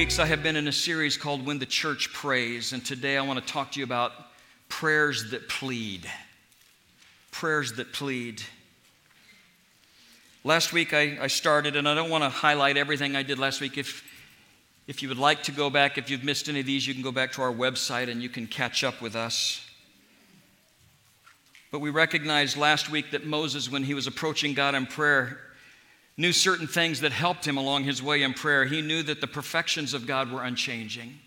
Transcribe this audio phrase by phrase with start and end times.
[0.00, 3.20] weeks, I have been in a series called When the Church Prays, and today I
[3.20, 4.12] want to talk to you about
[4.70, 6.10] prayers that plead.
[7.32, 8.42] Prayers that plead.
[10.42, 13.60] Last week I, I started, and I don't want to highlight everything I did last
[13.60, 13.76] week.
[13.76, 14.02] If,
[14.86, 17.02] if you would like to go back, if you've missed any of these, you can
[17.02, 19.62] go back to our website and you can catch up with us.
[21.70, 25.40] But we recognized last week that Moses, when he was approaching God in prayer,
[26.20, 28.66] knew certain things that helped him along his way in prayer.
[28.66, 31.18] He knew that the perfections of God were unchanging.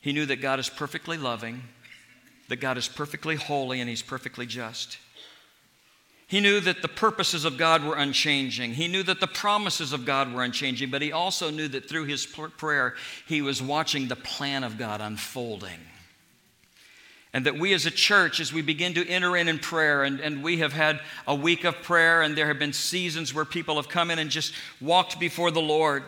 [0.00, 1.62] He knew that God is perfectly loving,
[2.48, 4.98] that God is perfectly holy, and He's perfectly just.
[6.28, 8.74] He knew that the purposes of God were unchanging.
[8.74, 12.04] He knew that the promises of God were unchanging, but he also knew that through
[12.04, 12.94] his prayer,
[13.26, 15.80] he was watching the plan of God unfolding.
[17.32, 20.18] And that we as a church, as we begin to enter in in prayer, and,
[20.20, 23.76] and we have had a week of prayer, and there have been seasons where people
[23.76, 26.04] have come in and just walked before the Lord.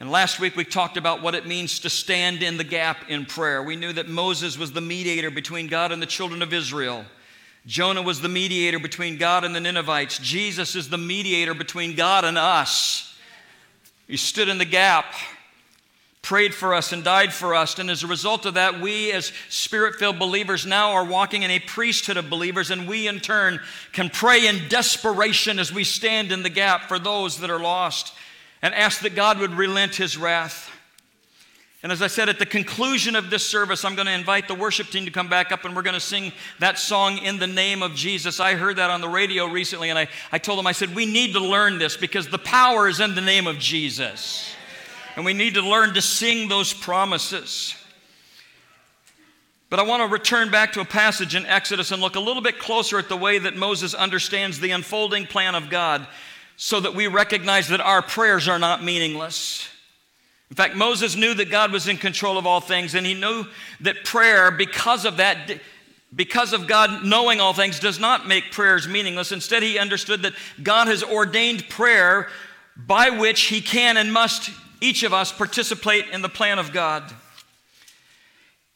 [0.00, 3.26] And last week we talked about what it means to stand in the gap in
[3.26, 3.62] prayer.
[3.62, 7.04] We knew that Moses was the mediator between God and the children of Israel.
[7.66, 10.18] Jonah was the mediator between God and the Ninevites.
[10.18, 13.14] Jesus is the mediator between God and us.
[14.08, 15.04] He stood in the gap
[16.22, 17.78] prayed for us and died for us.
[17.78, 21.50] And as a result of that, we as spirit filled believers now are walking in
[21.50, 23.60] a priesthood of believers, and we in turn
[23.92, 28.12] can pray in desperation as we stand in the gap for those that are lost
[28.62, 30.70] and ask that God would relent his wrath.
[31.82, 34.54] And as I said at the conclusion of this service, I'm going to invite the
[34.54, 37.46] worship team to come back up and we're going to sing that song in the
[37.46, 38.38] name of Jesus.
[38.38, 41.06] I heard that on the radio recently and I, I told them, I said, we
[41.06, 44.54] need to learn this because the power is in the name of Jesus.
[45.16, 47.74] And we need to learn to sing those promises.
[49.68, 52.42] But I want to return back to a passage in Exodus and look a little
[52.42, 56.06] bit closer at the way that Moses understands the unfolding plan of God
[56.56, 59.68] so that we recognize that our prayers are not meaningless.
[60.50, 63.46] In fact, Moses knew that God was in control of all things, and he knew
[63.80, 65.60] that prayer, because of that,
[66.14, 69.30] because of God knowing all things, does not make prayers meaningless.
[69.30, 72.28] Instead, he understood that God has ordained prayer
[72.76, 74.50] by which he can and must
[74.80, 77.12] each of us participate in the plan of God.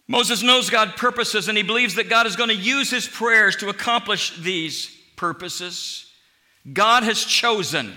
[0.06, 3.56] Moses knows God's purposes and he believes that God is going to use his prayers
[3.56, 6.10] to accomplish these purposes.
[6.70, 7.94] God has chosen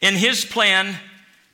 [0.00, 0.96] in his plan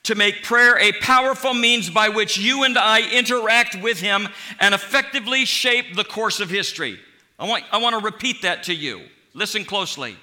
[0.02, 4.28] to make prayer a powerful means by which you and I interact with him
[4.60, 6.98] and effectively shape the course of history.
[7.38, 9.00] I want, I want to repeat that to you.
[9.32, 10.16] Listen closely.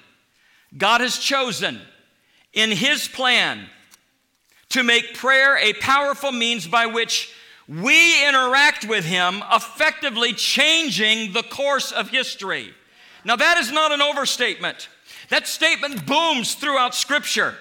[0.76, 1.80] God has chosen
[2.52, 3.66] in his plan
[4.72, 7.32] to make prayer a powerful means by which
[7.68, 12.74] we interact with Him, effectively changing the course of history.
[13.24, 14.88] Now, that is not an overstatement.
[15.28, 17.54] That statement booms throughout Scripture.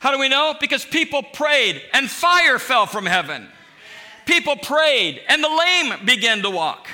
[0.00, 0.54] How do we know?
[0.60, 3.48] Because people prayed and fire fell from heaven.
[4.26, 6.88] People prayed and the lame began to walk.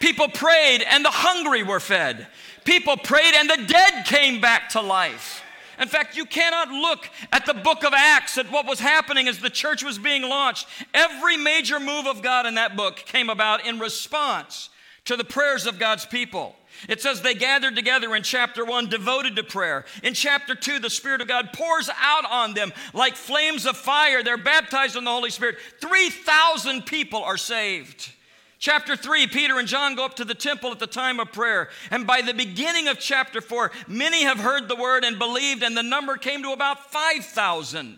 [0.00, 2.26] People prayed and the hungry were fed.
[2.64, 5.39] People prayed and the dead came back to life.
[5.80, 9.38] In fact, you cannot look at the book of Acts at what was happening as
[9.38, 10.66] the church was being launched.
[10.92, 14.68] Every major move of God in that book came about in response
[15.06, 16.54] to the prayers of God's people.
[16.88, 19.84] It says they gathered together in chapter 1, devoted to prayer.
[20.02, 24.22] In chapter 2, the Spirit of God pours out on them like flames of fire.
[24.22, 25.56] They're baptized in the Holy Spirit.
[25.80, 28.12] 3,000 people are saved.
[28.60, 31.70] Chapter 3, Peter and John go up to the temple at the time of prayer.
[31.90, 35.74] And by the beginning of chapter 4, many have heard the word and believed, and
[35.74, 37.96] the number came to about 5,000.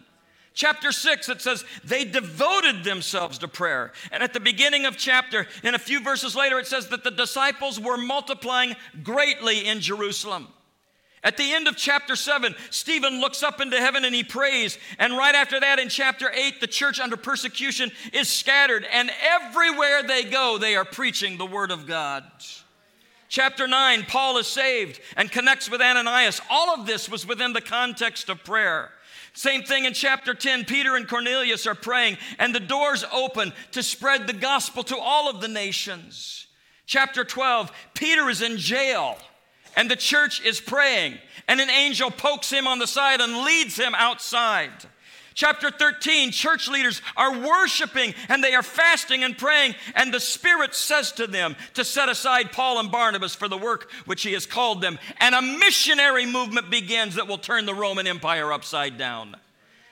[0.55, 3.91] Chapter 6, it says they devoted themselves to prayer.
[4.13, 7.11] And at the beginning of chapter, in a few verses later, it says that the
[7.11, 10.47] disciples were multiplying greatly in Jerusalem.
[11.25, 14.77] At the end of chapter 7, Stephen looks up into heaven and he prays.
[14.99, 18.85] And right after that, in chapter 8, the church under persecution is scattered.
[18.93, 22.25] And everywhere they go, they are preaching the word of God.
[23.29, 26.41] Chapter 9, Paul is saved and connects with Ananias.
[26.51, 28.91] All of this was within the context of prayer.
[29.33, 30.65] Same thing in chapter 10.
[30.65, 35.31] Peter and Cornelius are praying, and the doors open to spread the gospel to all
[35.31, 36.47] of the nations.
[36.85, 39.17] Chapter 12, Peter is in jail
[39.77, 43.77] and the church is praying, and an angel pokes him on the side and leads
[43.77, 44.71] him outside.
[45.35, 50.75] Chapter 13, church leaders are worshiping and they are fasting and praying, and the Spirit
[50.75, 54.47] says to them to set aside Paul and Barnabas for the work which He has
[54.47, 54.99] called them.
[55.21, 59.37] And a missionary movement begins that will turn the Roman Empire upside down.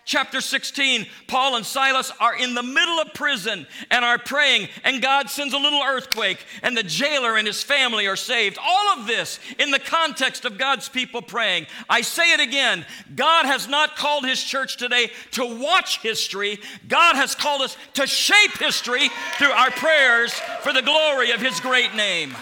[0.05, 5.03] Chapter 16, Paul and Silas are in the middle of prison and are praying, and
[5.03, 8.59] God sends a little earthquake, and the jailer and his family are saved.
[8.61, 11.67] All of this in the context of God's people praying.
[11.89, 16.59] I say it again God has not called his church today to watch history,
[16.89, 20.33] God has called us to shape history through our prayers
[20.63, 22.35] for the glory of his great name.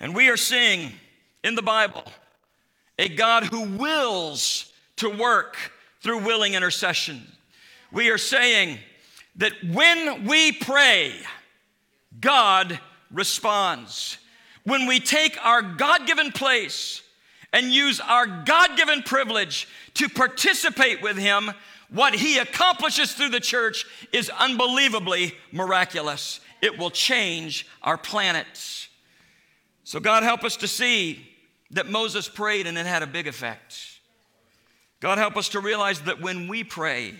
[0.00, 0.92] And we are seeing
[1.42, 2.04] in the Bible
[2.98, 5.56] a God who wills to work
[6.00, 7.22] through willing intercession.
[7.92, 8.78] We are saying
[9.36, 11.14] that when we pray,
[12.20, 14.18] God responds.
[14.64, 17.02] When we take our God given place
[17.52, 21.52] and use our God given privilege to participate with Him,
[21.90, 26.40] what He accomplishes through the church is unbelievably miraculous.
[26.60, 28.88] It will change our planet.
[29.84, 31.28] So, God, help us to see
[31.70, 33.95] that Moses prayed and it had a big effect.
[35.00, 37.14] God, help us to realize that when we pray,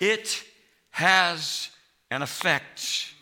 [0.00, 0.44] it
[0.90, 1.70] has
[2.10, 3.14] an effect.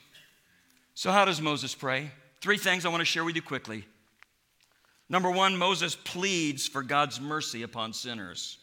[0.95, 2.11] So, how does Moses pray?
[2.41, 3.85] Three things I want to share with you quickly.
[5.09, 8.59] Number one, Moses pleads for God's mercy upon sinners.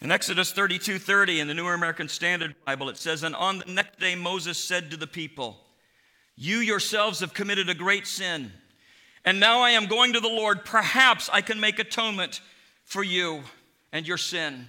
[0.00, 3.72] In Exodus 32 30, in the New American Standard Bible, it says, And on the
[3.72, 5.58] next day, Moses said to the people,
[6.34, 8.52] You yourselves have committed a great sin,
[9.24, 10.64] and now I am going to the Lord.
[10.64, 12.40] Perhaps I can make atonement
[12.84, 13.42] for you
[13.92, 14.68] and your sin.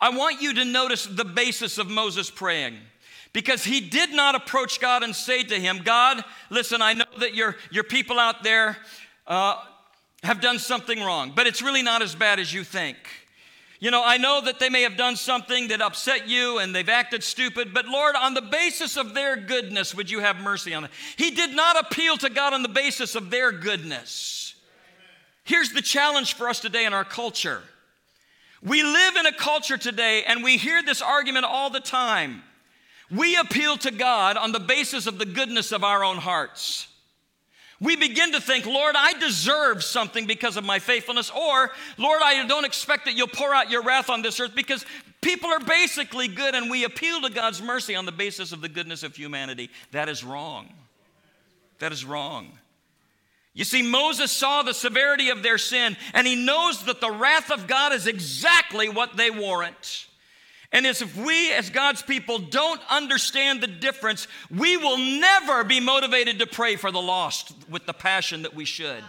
[0.00, 2.76] I want you to notice the basis of Moses praying
[3.32, 7.34] because he did not approach God and say to him, God, listen, I know that
[7.34, 8.76] your, your people out there
[9.26, 9.56] uh,
[10.22, 12.96] have done something wrong, but it's really not as bad as you think.
[13.78, 16.88] You know, I know that they may have done something that upset you and they've
[16.88, 20.84] acted stupid, but Lord, on the basis of their goodness, would you have mercy on
[20.84, 20.92] them?
[21.16, 24.54] He did not appeal to God on the basis of their goodness.
[25.44, 27.62] Here's the challenge for us today in our culture
[28.62, 32.42] we live in a culture today and we hear this argument all the time.
[33.10, 36.88] We appeal to God on the basis of the goodness of our own hearts.
[37.78, 42.46] We begin to think, Lord, I deserve something because of my faithfulness, or Lord, I
[42.46, 44.86] don't expect that you'll pour out your wrath on this earth because
[45.20, 48.70] people are basically good, and we appeal to God's mercy on the basis of the
[48.70, 49.68] goodness of humanity.
[49.92, 50.72] That is wrong.
[51.80, 52.52] That is wrong.
[53.56, 57.50] You see, Moses saw the severity of their sin, and he knows that the wrath
[57.50, 60.06] of God is exactly what they warrant.
[60.72, 65.80] And as if we, as God's people, don't understand the difference, we will never be
[65.80, 69.02] motivated to pray for the lost with the passion that we should.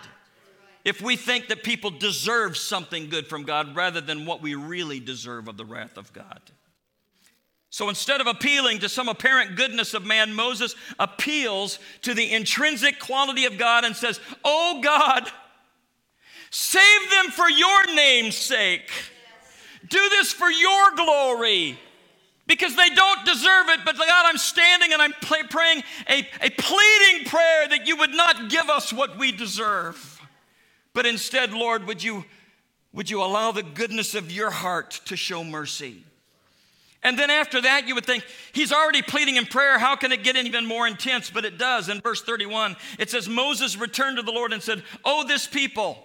[0.86, 5.02] If we think that people deserve something good from God rather than what we really
[5.02, 6.40] deserve of the wrath of God.
[7.78, 12.98] So instead of appealing to some apparent goodness of man, Moses appeals to the intrinsic
[12.98, 15.30] quality of God and says, Oh God,
[16.50, 18.90] save them for your name's sake.
[19.88, 21.78] Do this for your glory.
[22.48, 27.26] Because they don't deserve it, but God, I'm standing and I'm praying a, a pleading
[27.28, 30.20] prayer that you would not give us what we deserve.
[30.96, 32.26] But instead, Lord, would you,
[32.92, 36.07] would you allow the goodness of your heart to show mercy?
[37.04, 39.78] And then after that, you would think, he's already pleading in prayer.
[39.78, 41.30] How can it get even more intense?
[41.30, 41.90] But it does.
[41.90, 46.04] In verse 31, it says, Moses returned to the Lord and said, Oh, this people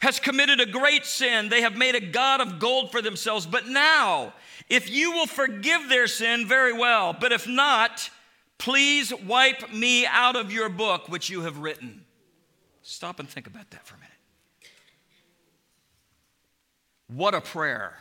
[0.00, 1.48] has committed a great sin.
[1.48, 3.46] They have made a God of gold for themselves.
[3.46, 4.32] But now,
[4.68, 7.12] if you will forgive their sin, very well.
[7.18, 8.10] But if not,
[8.58, 12.04] please wipe me out of your book, which you have written.
[12.82, 14.12] Stop and think about that for a minute.
[17.08, 17.96] What a prayer.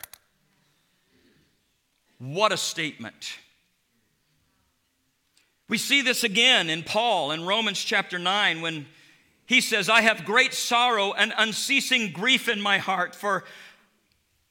[2.25, 3.38] What a statement.
[5.70, 8.88] We see this again in Paul in Romans chapter 9 when
[9.46, 13.44] he says, I have great sorrow and unceasing grief in my heart, for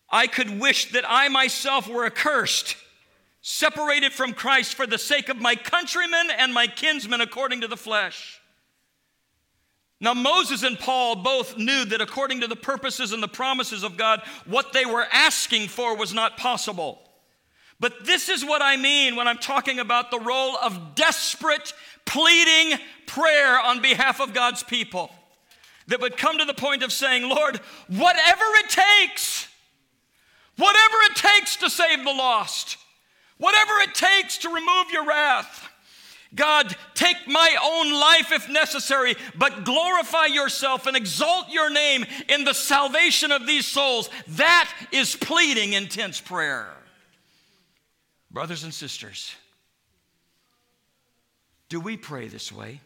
[0.09, 2.77] I could wish that I myself were accursed,
[3.41, 7.77] separated from Christ for the sake of my countrymen and my kinsmen according to the
[7.77, 8.41] flesh.
[10.01, 13.97] Now, Moses and Paul both knew that according to the purposes and the promises of
[13.97, 17.04] God, what they were asking for was not possible.
[17.81, 21.73] But this is what I mean when I'm talking about the role of desperate,
[22.05, 25.11] pleading prayer on behalf of God's people.
[25.89, 29.49] That would come to the point of saying, Lord, whatever it takes,
[30.57, 32.79] whatever it takes to save the lost,
[33.39, 35.69] whatever it takes to remove your wrath.
[36.35, 42.45] God, take my own life if necessary, but glorify yourself and exalt your name in
[42.45, 44.11] the salvation of these souls.
[44.29, 46.69] That is pleading intense prayer.
[48.35, 49.33] Brothers and sisters,
[51.69, 52.81] do we pray this way?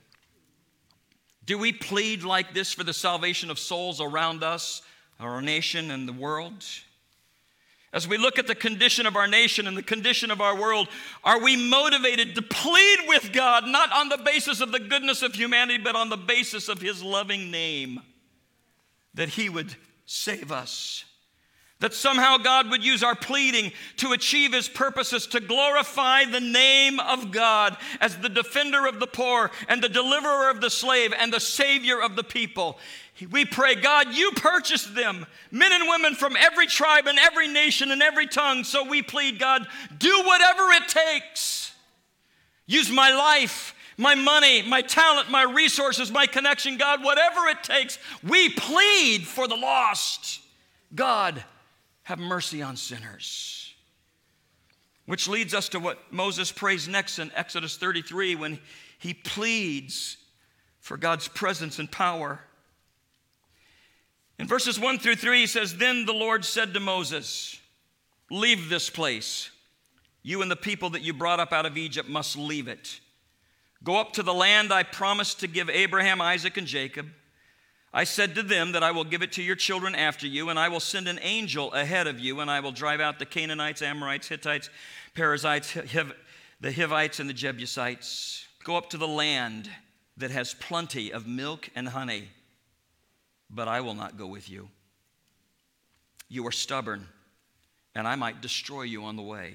[1.46, 4.82] Do we plead like this for the salvation of souls around us,
[5.18, 6.62] our nation, and the world?
[7.94, 10.86] As we look at the condition of our nation and the condition of our world,
[11.24, 15.34] are we motivated to plead with God, not on the basis of the goodness of
[15.34, 18.02] humanity, but on the basis of His loving name,
[19.14, 19.74] that He would
[20.04, 21.06] save us?
[21.80, 26.98] That somehow God would use our pleading to achieve his purposes, to glorify the name
[26.98, 31.32] of God as the defender of the poor and the deliverer of the slave and
[31.32, 32.78] the savior of the people.
[33.30, 37.92] We pray, God, you purchased them, men and women from every tribe and every nation
[37.92, 38.64] and every tongue.
[38.64, 39.66] So we plead, God,
[39.98, 41.72] do whatever it takes.
[42.66, 47.98] Use my life, my money, my talent, my resources, my connection, God, whatever it takes.
[48.22, 50.40] We plead for the lost.
[50.94, 51.44] God,
[52.08, 53.74] have mercy on sinners.
[55.04, 58.58] Which leads us to what Moses prays next in Exodus 33 when
[58.98, 60.16] he pleads
[60.80, 62.40] for God's presence and power.
[64.38, 67.60] In verses 1 through 3, he says, Then the Lord said to Moses,
[68.30, 69.50] Leave this place.
[70.22, 73.00] You and the people that you brought up out of Egypt must leave it.
[73.84, 77.08] Go up to the land I promised to give Abraham, Isaac, and Jacob.
[77.92, 80.58] I said to them that I will give it to your children after you, and
[80.58, 83.80] I will send an angel ahead of you, and I will drive out the Canaanites,
[83.80, 84.68] Amorites, Hittites,
[85.14, 86.14] Perizzites, Hiv-
[86.60, 88.46] the Hivites, and the Jebusites.
[88.62, 89.70] Go up to the land
[90.18, 92.28] that has plenty of milk and honey,
[93.48, 94.68] but I will not go with you.
[96.28, 97.06] You are stubborn,
[97.94, 99.54] and I might destroy you on the way.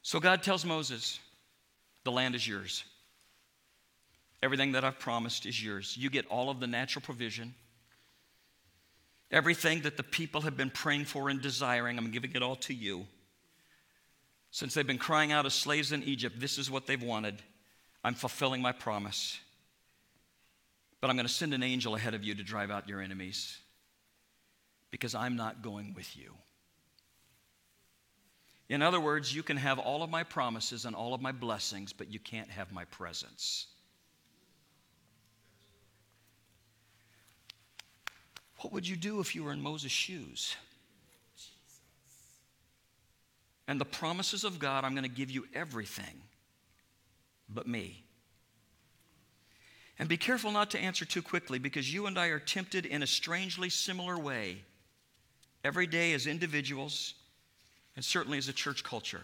[0.00, 1.20] So God tells Moses,
[2.04, 2.84] The land is yours.
[4.42, 5.96] Everything that I've promised is yours.
[5.96, 7.54] You get all of the natural provision.
[9.30, 12.74] Everything that the people have been praying for and desiring, I'm giving it all to
[12.74, 13.06] you.
[14.50, 17.40] Since they've been crying out as slaves in Egypt, this is what they've wanted.
[18.04, 19.38] I'm fulfilling my promise.
[21.00, 23.58] But I'm going to send an angel ahead of you to drive out your enemies
[24.90, 26.34] because I'm not going with you.
[28.68, 31.92] In other words, you can have all of my promises and all of my blessings,
[31.92, 33.66] but you can't have my presence.
[38.62, 40.56] What would you do if you were in Moses' shoes?
[43.68, 46.22] And the promises of God, I'm going to give you everything
[47.48, 48.04] but me.
[49.98, 53.02] And be careful not to answer too quickly because you and I are tempted in
[53.02, 54.58] a strangely similar way
[55.64, 57.14] every day as individuals
[57.94, 59.22] and certainly as a church culture.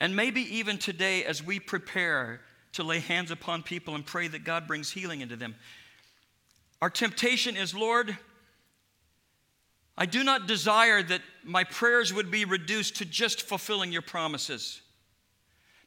[0.00, 2.40] And maybe even today as we prepare
[2.72, 5.54] to lay hands upon people and pray that God brings healing into them.
[6.82, 8.16] Our temptation is, Lord,
[9.98, 14.82] I do not desire that my prayers would be reduced to just fulfilling your promises.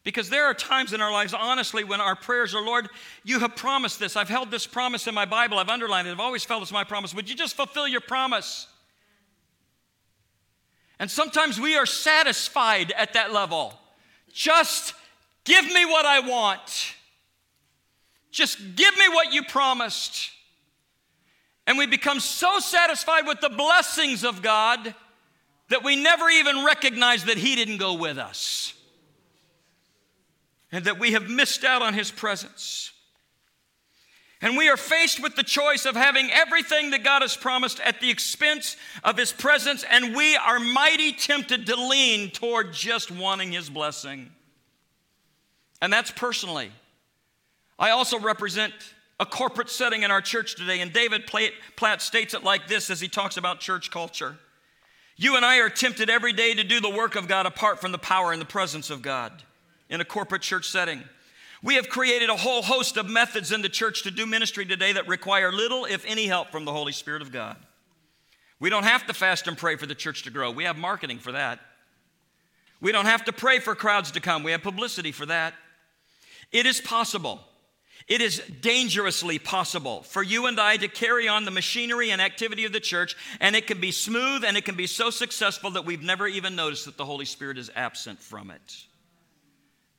[0.03, 2.89] Because there are times in our lives, honestly, when our prayers are, Lord,
[3.23, 4.15] you have promised this.
[4.15, 5.59] I've held this promise in my Bible.
[5.59, 6.11] I've underlined it.
[6.11, 7.13] I've always felt it's my promise.
[7.13, 8.67] Would you just fulfill your promise?
[10.97, 13.73] And sometimes we are satisfied at that level.
[14.31, 14.93] Just
[15.43, 16.95] give me what I want.
[18.31, 20.31] Just give me what you promised.
[21.69, 24.95] And we become so satisfied with the blessings of God
[25.67, 28.73] that we never even recognize that He didn't go with us
[30.71, 32.91] and that we have missed out on His presence.
[34.41, 38.01] And we are faced with the choice of having everything that God has promised at
[38.01, 43.51] the expense of His presence, and we are mighty tempted to lean toward just wanting
[43.51, 44.31] His blessing.
[45.83, 46.71] And that's personally.
[47.77, 48.73] I also represent
[49.19, 50.79] a corporate setting in our church today.
[50.79, 54.37] And David Platt states it like this as he talks about church culture.
[55.17, 57.91] You and I are tempted every day to do the work of God apart from
[57.91, 59.43] the power and the presence of God
[59.89, 61.03] in a corporate church setting.
[61.61, 64.93] We have created a whole host of methods in the church to do ministry today
[64.93, 67.57] that require little, if any, help from the Holy Spirit of God.
[68.61, 70.51] We don't have to fast and pray for the church to grow.
[70.51, 71.59] We have marketing for that.
[72.79, 74.43] We don't have to pray for crowds to come.
[74.43, 75.53] We have publicity for that.
[76.53, 77.41] It is possible
[78.09, 82.65] it is dangerously possible for you and I to carry on the machinery and activity
[82.65, 85.85] of the church, and it can be smooth and it can be so successful that
[85.85, 88.85] we've never even noticed that the Holy Spirit is absent from it.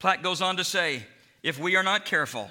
[0.01, 1.05] Platt goes on to say
[1.45, 2.51] if we are not careful,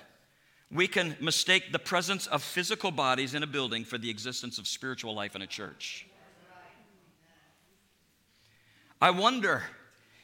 [0.72, 4.68] we can mistake the presence of physical bodies in a building for the existence of
[4.68, 6.08] spiritual life in a church.
[9.02, 9.64] I wonder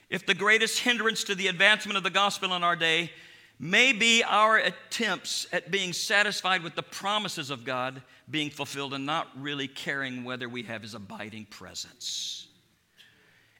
[0.09, 3.11] if the greatest hindrance to the advancement of the gospel in our day
[3.59, 9.05] may be our attempts at being satisfied with the promises of God being fulfilled and
[9.05, 12.47] not really caring whether we have His abiding presence.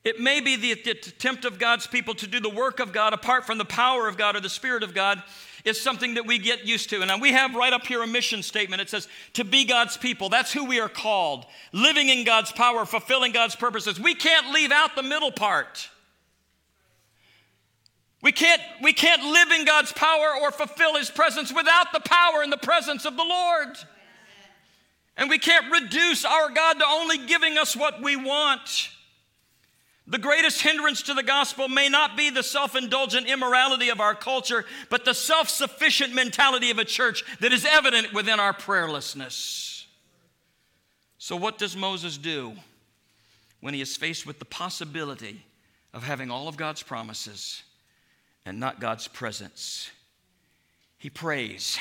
[0.04, 3.46] It may be the attempt of God's people to do the work of God apart
[3.46, 5.24] from the power of God or the Spirit of God
[5.66, 7.02] is something that we get used to.
[7.02, 8.84] And we have right up here a mission statement.
[8.84, 10.30] It says, to be God's people.
[10.30, 11.48] That's who we are called.
[11.74, 14.00] Living in God's power, fulfilling God's purposes.
[14.00, 15.90] We can't leave out the middle part.
[18.26, 22.42] We can't, we can't live in God's power or fulfill His presence without the power
[22.42, 23.78] and the presence of the Lord.
[25.16, 28.90] And we can't reduce our God to only giving us what we want.
[30.08, 34.16] The greatest hindrance to the gospel may not be the self indulgent immorality of our
[34.16, 39.86] culture, but the self sufficient mentality of a church that is evident within our prayerlessness.
[41.20, 42.54] So, what does Moses do
[43.62, 45.46] when he is faced with the possibility
[45.94, 47.62] of having all of God's promises
[48.46, 49.90] and not God's presence?
[50.98, 51.78] He prays.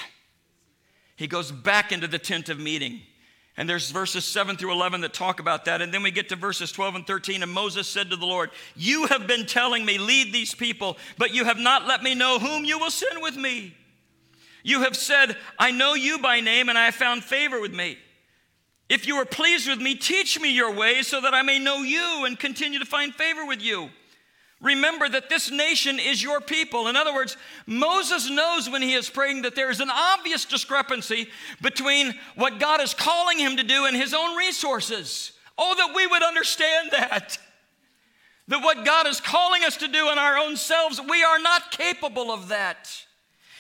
[1.17, 3.01] He goes back into the tent of meeting.
[3.57, 5.81] And there's verses 7 through 11 that talk about that.
[5.81, 7.43] And then we get to verses 12 and 13.
[7.43, 11.33] And Moses said to the Lord, You have been telling me, lead these people, but
[11.33, 13.77] you have not let me know whom you will send with me.
[14.65, 17.99] You have said, I know you by name, and I have found favor with me.
[18.89, 21.83] If you are pleased with me, teach me your ways so that I may know
[21.83, 23.91] you and continue to find favor with you.
[24.65, 26.89] Remember that this nation is your people.
[26.89, 31.29] In other words, Moses knows when he is praying that there is an obvious discrepancy
[31.61, 35.33] between what God is calling him to do and his own resources.
[35.59, 37.37] Oh, that we would understand that.
[38.49, 41.71] That what God is calling us to do in our own selves, we are not
[41.71, 43.04] capable of that.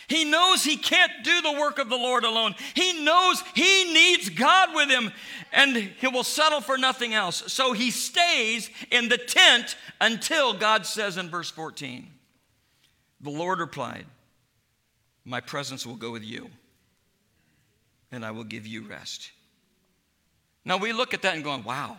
[0.09, 2.55] He knows he can't do the work of the Lord alone.
[2.75, 5.13] He knows he needs God with him
[5.53, 7.53] and he will settle for nothing else.
[7.53, 12.07] So he stays in the tent until God says in verse 14,
[13.21, 14.07] The Lord replied,
[15.25, 16.51] My presence will go with you
[18.13, 19.33] and I will give you rest.
[20.65, 21.97] Now we look at that and going, Wow,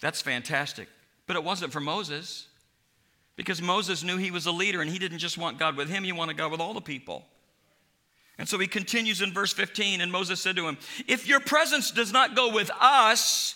[0.00, 0.88] that's fantastic.
[1.26, 2.47] But it wasn't for Moses.
[3.38, 6.02] Because Moses knew he was a leader and he didn't just want God with him,
[6.02, 7.24] he wanted God with all the people.
[8.36, 10.76] And so he continues in verse 15, and Moses said to him,
[11.06, 13.54] If your presence does not go with us,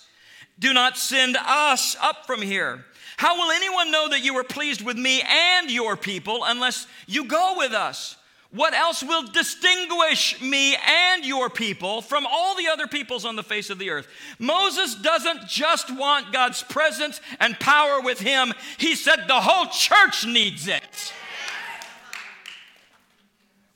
[0.57, 2.85] do not send us up from here.
[3.17, 7.25] How will anyone know that you are pleased with me and your people unless you
[7.25, 8.17] go with us?
[8.53, 13.43] What else will distinguish me and your people from all the other peoples on the
[13.43, 14.07] face of the earth?
[14.39, 20.27] Moses doesn't just want God's presence and power with him, he said the whole church
[20.27, 21.13] needs it.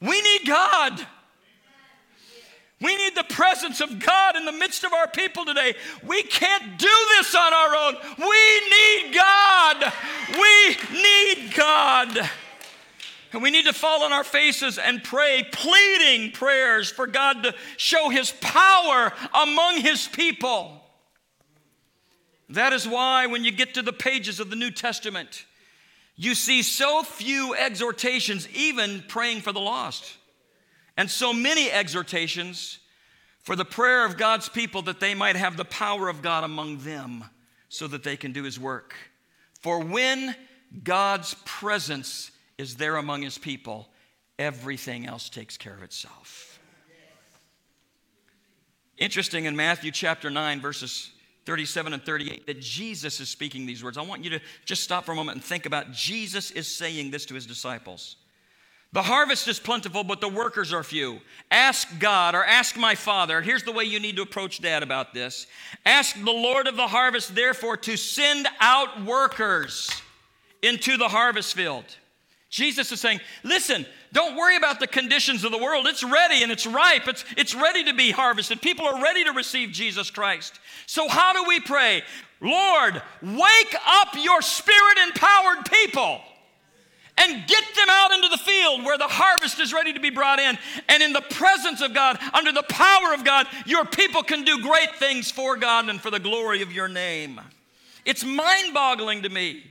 [0.00, 1.06] We need God.
[2.78, 5.74] We need the presence of God in the midst of our people today.
[6.06, 7.96] We can't do this on our own.
[8.18, 9.92] We need God.
[10.34, 12.30] We need God.
[13.36, 17.54] And we need to fall on our faces and pray, pleading prayers for God to
[17.76, 20.80] show His power among His people.
[22.48, 25.44] That is why, when you get to the pages of the New Testament,
[26.16, 30.16] you see so few exhortations, even praying for the lost,
[30.96, 32.78] and so many exhortations
[33.42, 36.78] for the prayer of God's people that they might have the power of God among
[36.78, 37.22] them
[37.68, 38.94] so that they can do His work.
[39.60, 40.34] For when
[40.82, 43.88] God's presence is there among his people,
[44.38, 46.58] everything else takes care of itself.
[48.98, 51.10] Interesting in Matthew chapter 9, verses
[51.44, 53.98] 37 and 38, that Jesus is speaking these words.
[53.98, 57.10] I want you to just stop for a moment and think about Jesus is saying
[57.10, 58.16] this to his disciples.
[58.92, 61.20] The harvest is plentiful, but the workers are few.
[61.50, 63.42] Ask God or ask my Father.
[63.42, 65.46] Here's the way you need to approach dad about this.
[65.84, 69.90] Ask the Lord of the harvest, therefore, to send out workers
[70.62, 71.84] into the harvest field.
[72.48, 75.86] Jesus is saying, listen, don't worry about the conditions of the world.
[75.86, 77.08] It's ready and it's ripe.
[77.08, 78.62] It's, it's ready to be harvested.
[78.62, 80.58] People are ready to receive Jesus Christ.
[80.86, 82.02] So, how do we pray?
[82.40, 86.20] Lord, wake up your spirit empowered people
[87.18, 90.38] and get them out into the field where the harvest is ready to be brought
[90.38, 90.56] in.
[90.88, 94.60] And in the presence of God, under the power of God, your people can do
[94.62, 97.40] great things for God and for the glory of your name.
[98.04, 99.64] It's mind boggling to me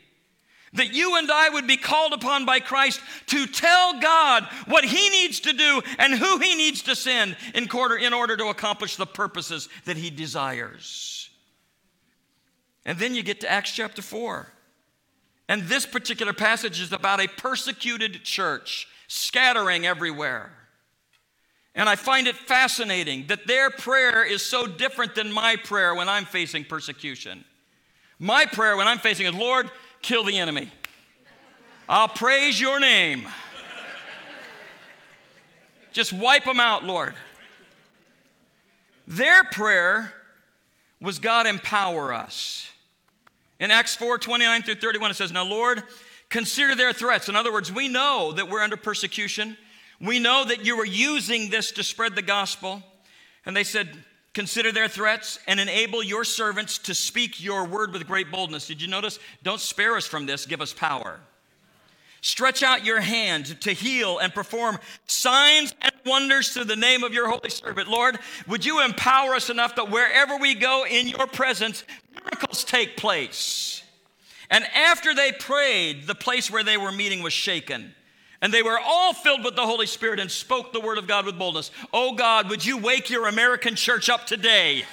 [0.75, 5.09] that you and I would be called upon by Christ to tell God what He
[5.09, 8.95] needs to do and who He needs to send in order, in order to accomplish
[8.95, 11.29] the purposes that He desires.
[12.85, 14.47] And then you get to Acts chapter 4.
[15.47, 20.51] And this particular passage is about a persecuted church scattering everywhere.
[21.75, 26.07] And I find it fascinating that their prayer is so different than my prayer when
[26.07, 27.43] I'm facing persecution.
[28.17, 29.69] My prayer when I'm facing is, Lord,
[30.05, 30.71] kill the enemy.
[31.89, 33.27] I'll praise your name.
[35.93, 37.15] Just wipe them out, Lord.
[39.07, 40.13] Their prayer
[41.01, 42.69] was God empower us.
[43.59, 45.81] In Acts 4 29 through 31, it says, Now, Lord,
[46.29, 47.27] consider their threats.
[47.27, 49.57] In other words, we know that we're under persecution.
[49.99, 52.83] We know that you were using this to spread the gospel.
[53.45, 53.89] And they said,
[54.35, 58.67] Consider their threats and enable your servants to speak your word with great boldness.
[58.67, 59.17] Did you notice?
[59.43, 61.21] Don't spare us from this, give us power.
[62.19, 67.13] Stretch out your hand to heal and perform signs and wonders through the name of
[67.13, 67.87] your Holy servant.
[67.87, 72.97] Lord, would you empower us enough that wherever we go in your presence, miracles take
[72.97, 73.83] place?
[74.49, 77.95] And after they prayed, the place where they were meeting was shaken.
[78.45, 81.25] And they were all filled with the Holy Spirit and spoke the word of God
[81.25, 81.71] with boldness.
[81.91, 84.83] Oh God, would you wake your American church up today?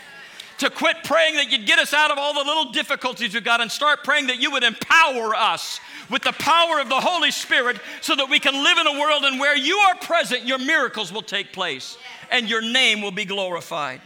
[0.60, 3.60] To quit praying that you'd get us out of all the little difficulties we've got
[3.60, 7.78] and start praying that you would empower us with the power of the Holy Spirit
[8.00, 11.12] so that we can live in a world and where you are present, your miracles
[11.12, 11.98] will take place
[12.30, 14.00] and your name will be glorified.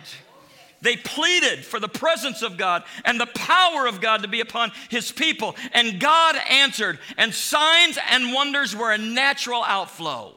[0.81, 4.73] They pleaded for the presence of God and the power of God to be upon
[4.89, 5.57] his people.
[5.73, 10.35] And God answered, and signs and wonders were a natural outflow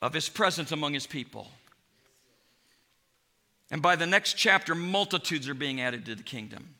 [0.00, 1.48] of his presence among his people.
[3.70, 6.74] And by the next chapter, multitudes are being added to the kingdom.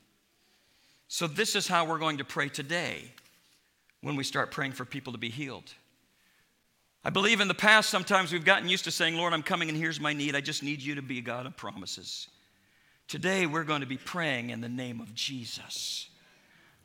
[1.08, 3.04] So, this is how we're going to pray today
[4.02, 5.72] when we start praying for people to be healed.
[7.04, 9.76] I believe in the past, sometimes we've gotten used to saying, Lord, I'm coming and
[9.76, 10.36] here's my need.
[10.36, 12.28] I just need you to be a God of promises.
[13.08, 16.08] Today, we're going to be praying in the name of Jesus.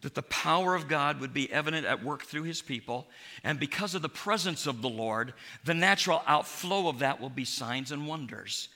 [0.01, 3.08] That the power of God would be evident at work through his people.
[3.43, 7.45] And because of the presence of the Lord, the natural outflow of that will be
[7.45, 8.69] signs and wonders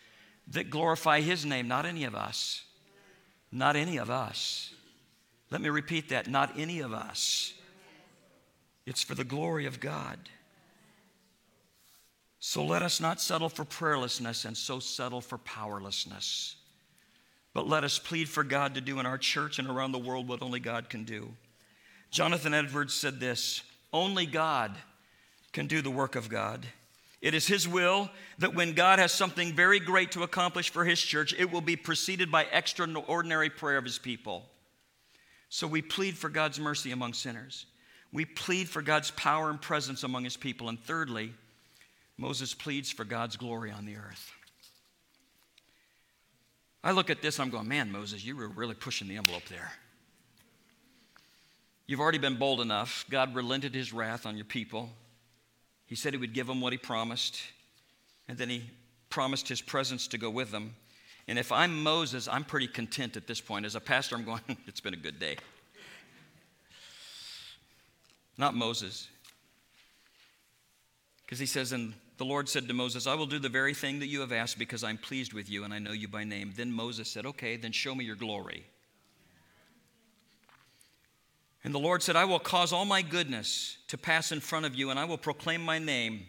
[0.47, 2.63] that glorify his name, not any of us.
[3.51, 4.73] Not any of us.
[5.49, 7.53] Let me repeat that not any of us.
[8.85, 10.17] It's for the glory of God.
[12.39, 16.55] So let us not settle for prayerlessness and so settle for powerlessness.
[17.53, 20.27] But let us plead for God to do in our church and around the world
[20.27, 21.33] what only God can do.
[22.09, 24.75] Jonathan Edwards said this Only God
[25.51, 26.65] can do the work of God.
[27.21, 28.09] It is His will
[28.39, 31.75] that when God has something very great to accomplish for His church, it will be
[31.75, 34.49] preceded by extraordinary prayer of His people.
[35.49, 37.65] So we plead for God's mercy among sinners.
[38.13, 40.69] We plead for God's power and presence among His people.
[40.69, 41.33] And thirdly,
[42.17, 44.31] Moses pleads for God's glory on the earth.
[46.83, 49.71] I look at this, I'm going, man, Moses, you were really pushing the envelope there.
[51.85, 53.05] You've already been bold enough.
[53.09, 54.89] God relented his wrath on your people.
[55.85, 57.41] He said he would give them what he promised,
[58.27, 58.63] and then he
[59.09, 60.75] promised his presence to go with them.
[61.27, 63.65] And if I'm Moses, I'm pretty content at this point.
[63.65, 65.37] As a pastor, I'm going, it's been a good day.
[68.37, 69.07] Not Moses.
[71.23, 73.97] Because he says in the Lord said to Moses, I will do the very thing
[73.97, 76.53] that you have asked because I'm pleased with you and I know you by name.
[76.55, 78.63] Then Moses said, Okay, then show me your glory.
[81.63, 84.75] And the Lord said, I will cause all my goodness to pass in front of
[84.75, 86.27] you, and I will proclaim my name,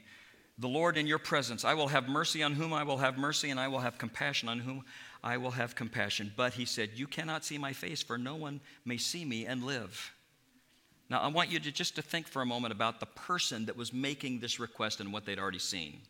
[0.57, 1.63] the Lord, in your presence.
[1.63, 4.49] I will have mercy on whom I will have mercy, and I will have compassion
[4.49, 4.87] on whom
[5.23, 6.33] I will have compassion.
[6.35, 9.63] But he said, You cannot see my face, for no one may see me and
[9.63, 10.15] live.
[11.13, 13.77] Now, I want you to just to think for a moment about the person that
[13.77, 16.01] was making this request and what they'd already seen.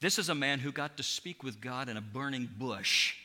[0.00, 3.16] This is a man who got to speak with God in a burning bush,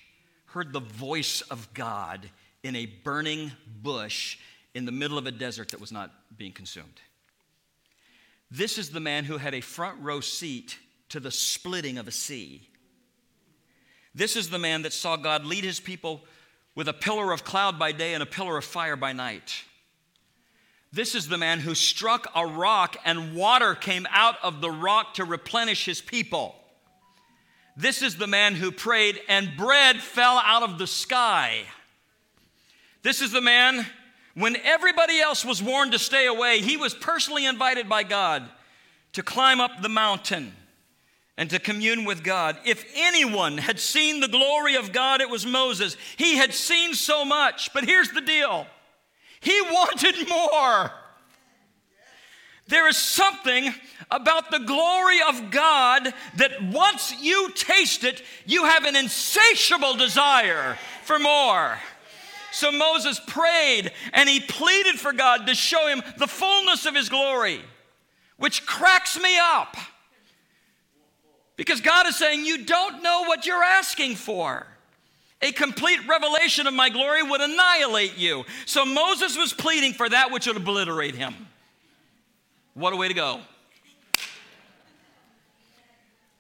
[0.48, 2.28] heard the voice of God
[2.64, 3.52] in a burning
[3.84, 4.40] bush
[4.74, 7.00] in the middle of a desert that was not being consumed.
[8.50, 10.80] This is the man who had a front row seat
[11.10, 12.68] to the splitting of a sea.
[14.16, 16.24] This is the man that saw God lead his people
[16.76, 19.64] with a pillar of cloud by day and a pillar of fire by night.
[20.92, 25.16] This is the man who struck a rock and water came out of the rock
[25.16, 26.56] to replenish his people.
[27.78, 31.64] This is the man who prayed and bread fell out of the sky.
[33.04, 33.86] This is the man,
[34.34, 38.44] when everybody else was warned to stay away, he was personally invited by God
[39.14, 40.54] to climb up the mountain
[41.38, 42.58] and to commune with God.
[42.66, 45.98] If anyone had seen the glory of God, it was Moses.
[46.18, 48.68] He had seen so much, but here's the deal
[49.42, 50.92] he wanted more.
[52.68, 53.72] There is something
[54.10, 60.76] about the glory of God that once you taste it, you have an insatiable desire
[61.04, 61.78] for more.
[62.52, 67.10] So Moses prayed and he pleaded for God to show him the fullness of his
[67.10, 67.62] glory,
[68.38, 69.78] which cracks me up
[71.58, 74.68] because God is saying, You don't know what you're asking for.
[75.42, 78.46] A complete revelation of my glory would annihilate you.
[78.66, 81.36] So Moses was pleading for that which would obliterate him.
[82.74, 83.42] What a way to go.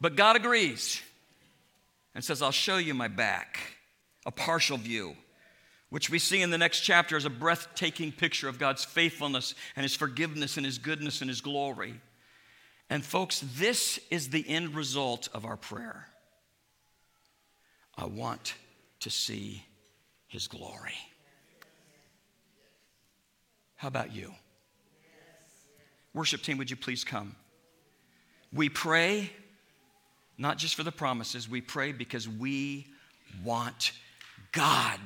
[0.01, 1.01] But God agrees
[2.13, 3.59] and says, I'll show you my back,
[4.25, 5.15] a partial view,
[5.89, 9.83] which we see in the next chapter as a breathtaking picture of God's faithfulness and
[9.83, 11.95] his forgiveness and his goodness and his glory.
[12.89, 16.07] And, folks, this is the end result of our prayer.
[17.97, 18.53] I want
[19.01, 19.63] to see
[20.27, 20.97] his glory.
[23.75, 24.33] How about you?
[26.13, 27.35] Worship team, would you please come?
[28.53, 29.31] We pray
[30.37, 32.87] not just for the promises, we pray because we
[33.43, 33.93] want
[34.51, 34.99] God.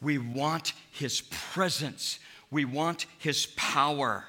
[0.00, 2.18] We want His presence.
[2.50, 4.24] We want His power.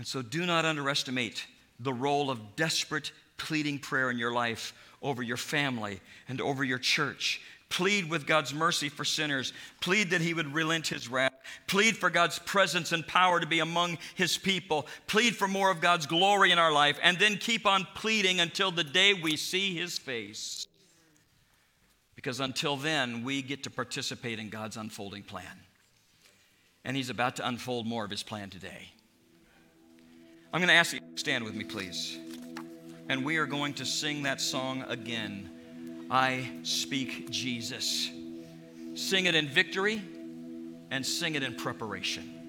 [0.00, 1.44] And so do not underestimate
[1.78, 6.78] the role of desperate pleading prayer in your life over your family and over your
[6.78, 7.42] church.
[7.68, 9.52] Plead with God's mercy for sinners.
[9.82, 11.34] Plead that He would relent His wrath.
[11.66, 14.86] Plead for God's presence and power to be among His people.
[15.06, 16.98] Plead for more of God's glory in our life.
[17.02, 20.66] And then keep on pleading until the day we see His face.
[22.16, 25.60] Because until then, we get to participate in God's unfolding plan.
[26.86, 28.92] And He's about to unfold more of His plan today.
[30.52, 32.18] I'm going to ask you to stand with me, please.
[33.08, 35.48] And we are going to sing that song again
[36.10, 38.10] I Speak Jesus.
[38.94, 40.02] Sing it in victory
[40.90, 42.39] and sing it in preparation.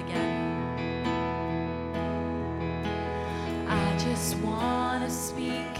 [0.00, 1.06] again.
[3.68, 5.79] I just want to speak.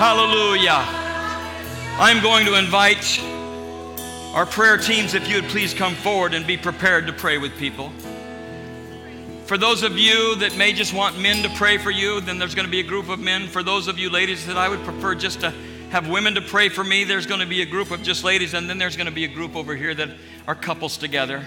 [0.00, 0.82] Hallelujah.
[1.98, 3.20] I'm going to invite
[4.32, 7.54] our prayer teams, if you would please come forward and be prepared to pray with
[7.58, 7.90] people.
[9.44, 12.54] For those of you that may just want men to pray for you, then there's
[12.54, 13.46] going to be a group of men.
[13.46, 15.50] For those of you ladies that I would prefer just to
[15.90, 18.54] have women to pray for me, there's going to be a group of just ladies,
[18.54, 20.08] and then there's going to be a group over here that
[20.48, 21.44] are couples together.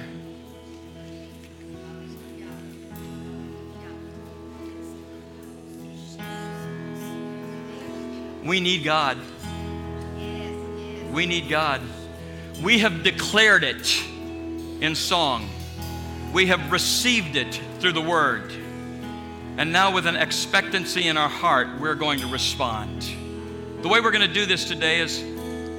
[8.44, 9.18] We need God.
[11.14, 11.82] We need God.
[12.62, 14.04] We have declared it
[14.82, 15.50] in song.
[16.34, 18.52] We have received it through the word.
[19.58, 23.04] And now, with an expectancy in our heart, we're going to respond.
[23.82, 25.24] The way we're going to do this today is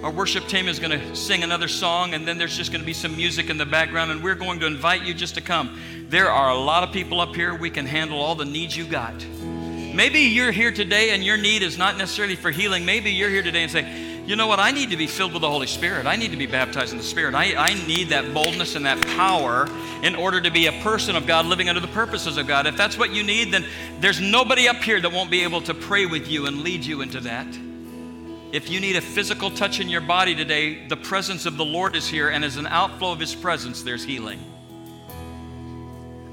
[0.05, 2.87] our worship team is going to sing another song, and then there's just going to
[2.87, 5.79] be some music in the background, and we're going to invite you just to come.
[6.09, 7.55] There are a lot of people up here.
[7.55, 9.14] We can handle all the needs you got.
[9.95, 12.85] Maybe you're here today and your need is not necessarily for healing.
[12.85, 13.87] Maybe you're here today and say,
[14.27, 14.59] you know what?
[14.59, 16.07] I need to be filled with the Holy Spirit.
[16.07, 17.35] I need to be baptized in the Spirit.
[17.35, 19.69] I, I need that boldness and that power
[20.03, 22.67] in order to be a person of God living under the purposes of God.
[22.67, 23.65] If that's what you need, then
[24.01, 27.01] there's nobody up here that won't be able to pray with you and lead you
[27.01, 27.47] into that.
[28.51, 31.95] If you need a physical touch in your body today, the presence of the Lord
[31.95, 34.41] is here, and as an outflow of His presence, there's healing.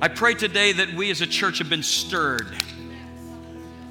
[0.01, 2.47] I pray today that we as a church have been stirred.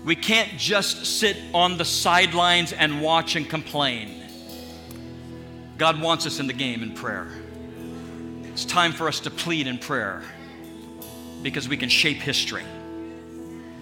[0.05, 4.23] We can't just sit on the sidelines and watch and complain.
[5.77, 7.29] God wants us in the game in prayer.
[8.45, 10.23] It's time for us to plead in prayer
[11.43, 12.65] because we can shape history.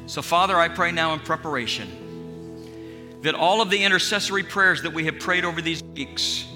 [0.07, 5.05] So, Father, I pray now in preparation that all of the intercessory prayers that we
[5.05, 6.47] have prayed over these weeks,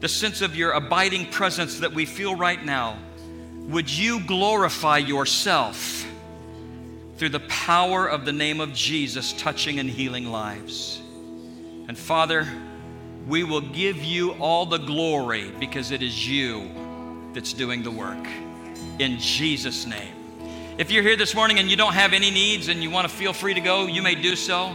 [0.00, 2.98] the sense of your abiding presence that we feel right now,
[3.68, 6.06] would you glorify yourself
[7.22, 11.00] through the power of the name of Jesus touching and healing lives?
[11.86, 12.48] And Father,
[13.28, 16.68] we will give you all the glory because it is you
[17.32, 18.26] that's doing the work.
[18.98, 20.12] In Jesus' name.
[20.78, 23.14] If you're here this morning and you don't have any needs and you want to
[23.14, 24.74] feel free to go, you may do so.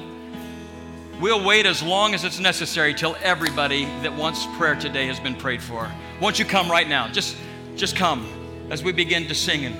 [1.20, 5.36] We'll wait as long as it's necessary till everybody that wants prayer today has been
[5.36, 5.92] prayed for.
[6.22, 7.10] Won't you come right now?
[7.10, 7.36] Just,
[7.76, 8.26] just come
[8.70, 9.74] as we begin to sing in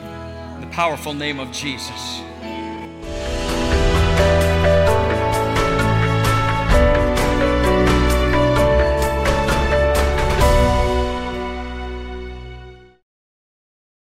[0.60, 2.20] the powerful name of Jesus.